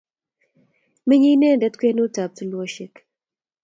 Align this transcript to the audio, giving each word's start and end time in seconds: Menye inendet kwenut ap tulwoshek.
Menye 1.07 1.27
inendet 1.35 1.73
kwenut 1.79 2.15
ap 2.23 2.31
tulwoshek. 2.37 2.95